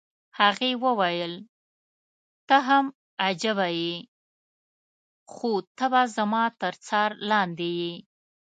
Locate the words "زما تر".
6.17-6.73